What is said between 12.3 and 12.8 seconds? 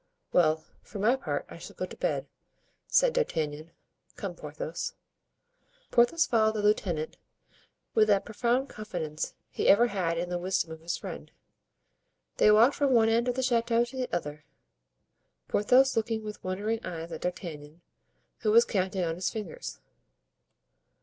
They walked